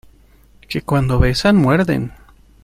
que 0.67 0.81
cuando 0.81 1.19
besan 1.19 1.57
muerden. 1.57 2.11